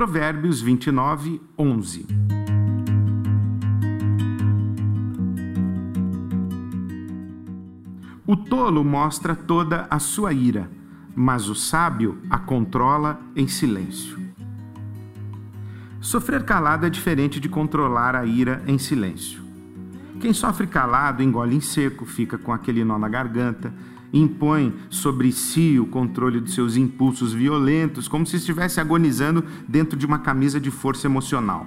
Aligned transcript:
Provérbios 0.00 0.62
29, 0.62 1.42
11. 1.58 2.06
O 8.26 8.34
tolo 8.34 8.82
mostra 8.82 9.36
toda 9.36 9.86
a 9.90 9.98
sua 9.98 10.32
ira, 10.32 10.70
mas 11.14 11.50
o 11.50 11.54
sábio 11.54 12.22
a 12.30 12.38
controla 12.38 13.20
em 13.36 13.46
silêncio. 13.46 14.18
Sofrer 16.00 16.44
calado 16.44 16.86
é 16.86 16.88
diferente 16.88 17.38
de 17.38 17.50
controlar 17.50 18.16
a 18.16 18.24
ira 18.24 18.62
em 18.66 18.78
silêncio. 18.78 19.49
Quem 20.20 20.34
sofre 20.34 20.66
calado 20.66 21.22
engole 21.22 21.56
em 21.56 21.60
seco, 21.60 22.04
fica 22.04 22.36
com 22.36 22.52
aquele 22.52 22.84
nó 22.84 22.98
na 22.98 23.08
garganta, 23.08 23.72
impõe 24.12 24.74
sobre 24.90 25.32
si 25.32 25.80
o 25.80 25.86
controle 25.86 26.40
dos 26.40 26.52
seus 26.52 26.76
impulsos 26.76 27.32
violentos, 27.32 28.06
como 28.06 28.26
se 28.26 28.36
estivesse 28.36 28.80
agonizando 28.80 29.42
dentro 29.66 29.98
de 29.98 30.04
uma 30.04 30.18
camisa 30.18 30.60
de 30.60 30.70
força 30.70 31.06
emocional. 31.06 31.66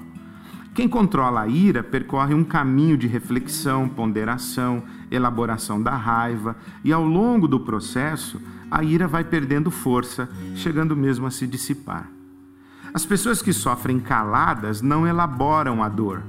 Quem 0.76 0.88
controla 0.88 1.42
a 1.42 1.48
ira 1.48 1.82
percorre 1.82 2.36
um 2.36 2.44
caminho 2.44 2.96
de 2.96 3.08
reflexão, 3.08 3.90
ponderação, 3.90 4.84
elaboração 5.10 5.82
da 5.82 5.96
raiva, 5.96 6.56
e 6.84 6.94
ao 6.94 7.04
longo 7.04 7.48
do 7.48 7.60
processo, 7.60 8.40
a 8.70 8.84
ira 8.84 9.08
vai 9.08 9.24
perdendo 9.24 9.72
força, 9.72 10.30
chegando 10.56 10.96
mesmo 10.96 11.26
a 11.26 11.32
se 11.32 11.48
dissipar. 11.48 12.08
As 12.94 13.04
pessoas 13.04 13.42
que 13.42 13.52
sofrem 13.52 14.00
caladas 14.00 14.80
não 14.80 15.08
elaboram 15.08 15.82
a 15.82 15.90
dor. 15.90 16.22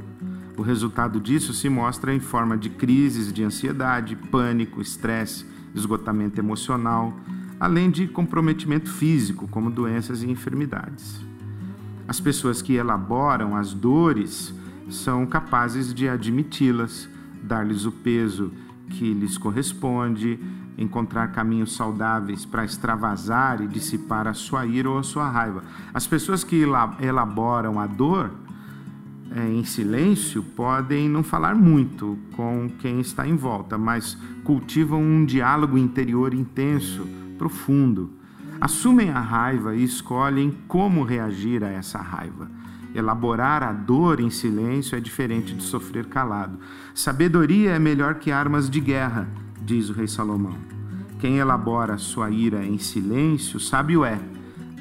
O 0.57 0.63
resultado 0.63 1.21
disso 1.21 1.53
se 1.53 1.69
mostra 1.69 2.15
em 2.15 2.21
forma 2.21 2.57
de 2.57 2.71
crises 2.71 3.33
de 3.33 3.43
ansiedade, 3.43 4.15
pânico, 4.15 4.81
estresse, 4.81 5.45
esgotamento 5.75 6.41
emocional, 6.41 7.13
além 7.59 7.91
de 7.91 8.07
comprometimento 8.07 8.89
físico, 8.89 9.49
como 9.49 9.71
doenças 9.71 10.23
e 10.23 10.31
enfermidades. 10.31 11.21
As 12.07 12.21
pessoas 12.21 12.63
que 12.63 12.75
elaboram 12.75 13.57
as 13.57 13.73
dores 13.73 14.55
são 14.89 15.27
capazes 15.27 15.93
de 15.93 16.09
admiti-las, 16.09 17.09
dar-lhes 17.43 17.85
o 17.85 17.91
peso 17.91 18.53
que 18.91 19.13
lhes 19.13 19.37
corresponde, 19.37 20.39
encontrar 20.77 21.29
caminhos 21.29 21.75
saudáveis 21.75 22.45
para 22.45 22.65
extravasar 22.65 23.61
e 23.61 23.67
dissipar 23.67 24.29
a 24.29 24.35
sua 24.35 24.67
ira 24.67 24.91
ou 24.91 24.99
a 24.99 25.03
sua 25.03 25.29
raiva. 25.29 25.65
As 25.93 26.07
pessoas 26.07 26.45
que 26.45 26.63
elaboram 27.01 27.81
a 27.81 27.87
dor 27.87 28.31
é, 29.35 29.49
em 29.49 29.65
silêncio 29.65 30.43
podem 30.43 31.09
não 31.09 31.25
falar 31.25 31.57
muito 31.57 32.17
com 32.37 32.71
quem 32.79 33.01
está 33.01 33.27
em 33.27 33.35
volta, 33.35 33.77
mas 33.77 34.17
cultivam 34.45 35.03
um 35.03 35.25
diálogo 35.25 35.77
interior 35.77 36.33
intenso, 36.33 37.05
profundo. 37.37 38.13
Assumem 38.61 39.11
a 39.11 39.19
raiva 39.19 39.75
e 39.75 39.83
escolhem 39.83 40.57
como 40.69 41.03
reagir 41.03 41.65
a 41.65 41.69
essa 41.69 41.99
raiva. 41.99 42.49
Elaborar 42.95 43.65
a 43.65 43.73
dor 43.73 44.21
em 44.21 44.31
silêncio 44.31 44.97
é 44.97 45.01
diferente 45.01 45.53
de 45.53 45.65
sofrer 45.65 46.07
calado. 46.07 46.61
Sabedoria 46.95 47.73
é 47.73 47.79
melhor 47.79 48.15
que 48.15 48.31
armas 48.31 48.71
de 48.71 48.79
guerra, 48.79 49.29
diz 49.61 49.91
o 49.91 49.93
rei 49.95 50.07
Salomão. 50.07 50.57
Quem 51.19 51.39
elabora 51.39 51.99
sua 51.99 52.31
ira 52.31 52.65
em 52.65 52.79
silêncio, 52.79 53.59
sábio 53.59 54.05
é 54.05 54.21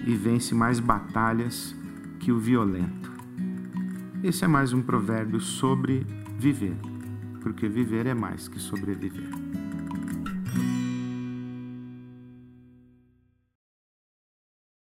e 0.05 0.13
vence 0.13 0.53
mais 0.53 0.79
batalhas 0.79 1.75
que 2.19 2.31
o 2.31 2.37
violento. 2.37 3.12
Esse 4.23 4.45
é 4.45 4.47
mais 4.47 4.71
um 4.71 4.81
provérbio 4.81 5.41
sobre 5.41 6.07
viver, 6.39 6.77
porque 7.41 7.67
viver 7.67 8.05
é 8.05 8.13
mais 8.13 8.47
que 8.47 8.57
sobreviver. 8.57 9.27